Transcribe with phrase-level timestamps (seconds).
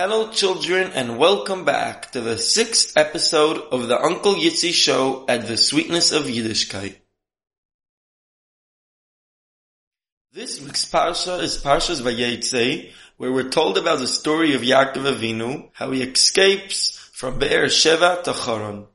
[0.00, 5.46] Hello children and welcome back to the sixth episode of the Uncle Yitzy show at
[5.46, 6.96] the Sweetness of Yiddishkeit.
[10.32, 15.68] This week's Parsha is Parshas Vayeitzei, where we're told about the story of Yaakov Avinu,
[15.74, 18.86] how he escapes from Be'er Sheva to Charan.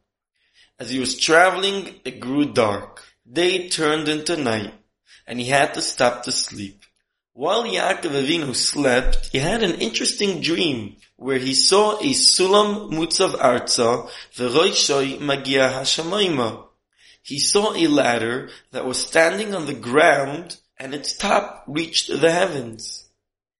[0.79, 3.03] As he was traveling, it grew dark.
[3.31, 4.73] Day turned into night,
[5.27, 6.83] and he had to stop to sleep.
[7.37, 13.31] While Yaakov Avinu slept, he had an interesting dream where he saw a sulam mutzav
[13.31, 16.63] arza v'roishoi magia hashamayma.
[17.21, 22.31] He saw a ladder that was standing on the ground and its top reached the
[22.31, 23.09] heavens.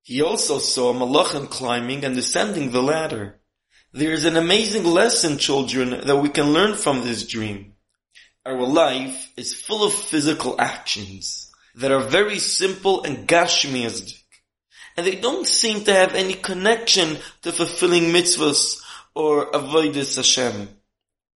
[0.04, 3.42] He also saw malachim climbing and descending the ladder.
[3.92, 7.74] There is an amazing lesson, children, that we can learn from this dream.
[8.46, 14.22] Our life is full of physical actions that are very simple and gashmiistic.
[14.98, 18.82] And they don't seem to have any connection to fulfilling mitzvahs
[19.14, 20.70] or avoidus Hashem.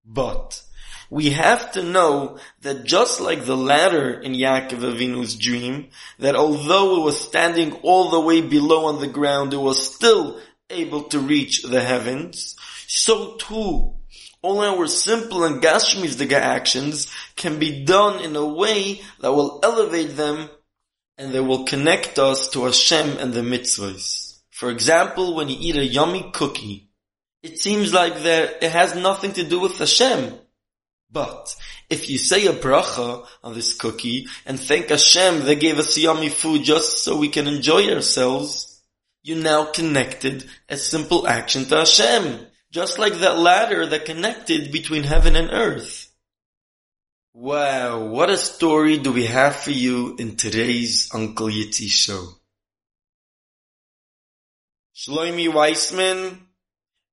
[0.05, 0.61] But
[1.09, 7.01] we have to know that just like the ladder in Yaakov Avinu's dream, that although
[7.01, 11.19] it was standing all the way below on the ground, it was still able to
[11.19, 12.55] reach the heavens,
[12.87, 13.98] so too
[14.41, 20.15] all our simple and gashmizdiga actions can be done in a way that will elevate
[20.15, 20.49] them
[21.17, 24.39] and they will connect us to Hashem and the mitzvahs.
[24.51, 26.89] For example, when you eat a yummy cookie,
[27.43, 30.33] it seems like that it has nothing to do with Hashem.
[31.11, 31.55] But
[31.89, 36.29] if you say a bracha on this cookie and thank Hashem they gave us yummy
[36.29, 38.81] food just so we can enjoy ourselves,
[39.23, 42.45] you now connected a simple action to Hashem.
[42.71, 46.11] Just like that ladder that connected between heaven and earth.
[47.33, 52.27] Wow, what a story do we have for you in today's Uncle Yitzy show.
[54.95, 56.47] Shloimi Weissman?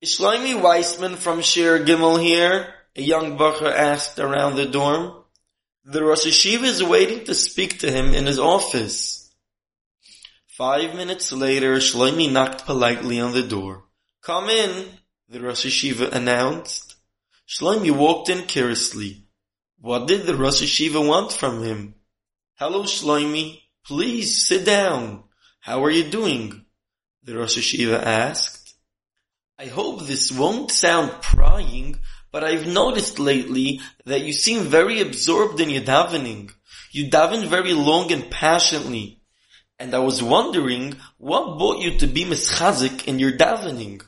[0.03, 2.75] Is Shloimi Weissman from Shiur Gimel here?
[2.97, 5.23] A young bacher asked around the dorm.
[5.85, 9.31] The Rosh Yeshiva is waiting to speak to him in his office.
[10.49, 13.85] Five minutes later, Shloimi knocked politely on the door.
[14.23, 14.87] Come in,
[15.29, 16.95] the Rosh Yeshiva announced.
[17.49, 19.25] Shlomi walked in curiously.
[19.81, 21.95] What did the Rosh Yeshiva want from him?
[22.55, 25.25] Hello Shlomi, please sit down.
[25.61, 26.65] How are you doing?
[27.25, 28.75] The Rosh Yeshiva asked.
[29.59, 31.99] I hope this won't sound prying,
[32.31, 36.53] but I've noticed lately that you seem very absorbed in your davening.
[36.93, 39.21] You daven very long and passionately.
[39.79, 44.03] And I was wondering what brought you to be mischazik in your davening.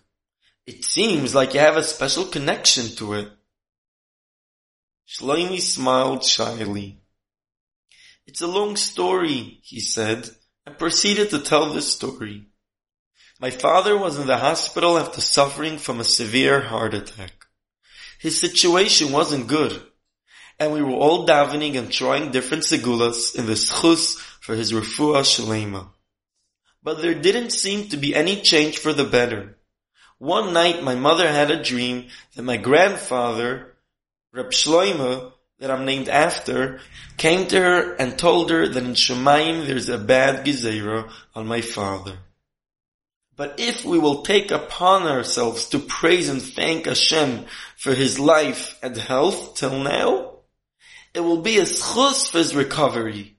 [0.68, 3.30] It seems like you have a special connection to it.
[5.08, 7.00] Shlomi smiled shyly.
[8.26, 10.28] It's a long story, he said,
[10.66, 12.48] and proceeded to tell this story.
[13.40, 17.46] My father was in the hospital after suffering from a severe heart attack.
[18.20, 19.82] His situation wasn't good,
[20.58, 25.22] and we were all davening and trying different segulas in the schus for his refuah
[25.22, 25.88] shalema.
[26.82, 29.57] But there didn't seem to be any change for the better.
[30.18, 33.76] One night my mother had a dream that my grandfather,
[34.32, 36.80] Reb Shloime, that I'm named after,
[37.16, 41.60] came to her and told her that in Shemaim there's a bad gezerah on my
[41.60, 42.18] father.
[43.36, 47.46] But if we will take upon ourselves to praise and thank Hashem
[47.76, 50.38] for his life and health till now,
[51.14, 53.36] it will be a schus for his recovery.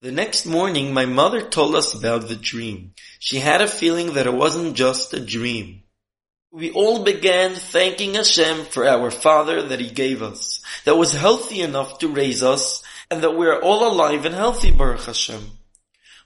[0.00, 2.92] The next morning my mother told us about the dream.
[3.18, 5.83] She had a feeling that it wasn't just a dream
[6.54, 11.60] we all began thanking Hashem for our father that he gave us, that was healthy
[11.60, 15.50] enough to raise us, and that we are all alive and healthy, Baruch Hashem.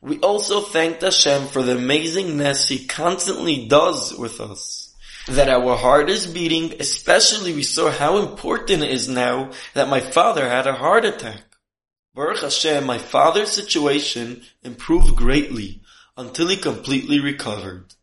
[0.03, 4.95] We also thanked Hashem for the amazingness he constantly does with us.
[5.29, 10.01] That our heart is beating, especially we saw how important it is now that my
[10.01, 11.57] father had a heart attack.
[12.15, 15.81] Baruch Hashem, my father's situation improved greatly
[16.19, 17.95] until he completely recovered.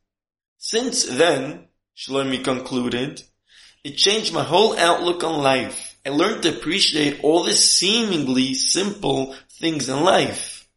[0.57, 1.64] Since then,
[1.97, 3.23] Shlomi concluded,
[3.85, 5.97] it changed my whole outlook on life.
[6.05, 10.67] I learned to appreciate all the seemingly simple things in life.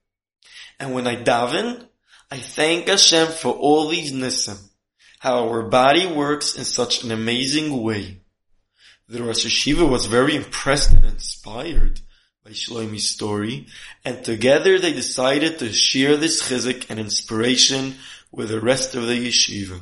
[0.78, 1.84] And when I daven,
[2.30, 4.58] I thank Hashem for all these nisim,
[5.18, 8.20] how our body works in such an amazing way.
[9.08, 12.00] The Rosh Yeshiva was very impressed and inspired
[12.44, 13.66] by Shlomi's story,
[14.04, 17.96] and together they decided to share this chizik and inspiration
[18.30, 19.80] with the rest of the yeshiva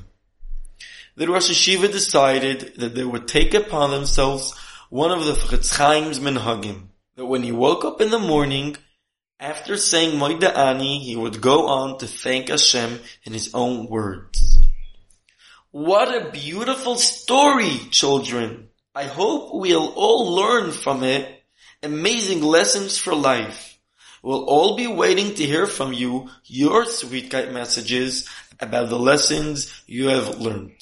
[1.17, 4.55] the Rosh Yeshiva decided that they would take upon themselves
[4.91, 6.89] one of the Chofetz Chaim's minhagim.
[7.17, 8.77] That when he woke up in the morning,
[9.41, 14.59] after saying Moida Ani, he would go on to thank Hashem in his own words.
[15.71, 18.69] What a beautiful story, children.
[18.95, 21.43] I hope we'll all learn from it
[21.83, 23.79] amazing lessons for life.
[24.23, 28.29] We'll all be waiting to hear from you your sweet kite messages
[28.61, 30.73] about the lessons you have learned.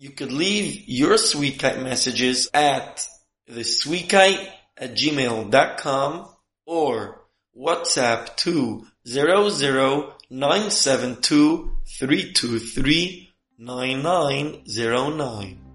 [0.00, 3.06] You could leave your sweet kite messages at
[3.46, 4.48] the sweet sweetkite
[4.78, 6.28] at gmail.com
[6.64, 7.20] or
[7.54, 15.69] WhatsApp to 00972 323 9909.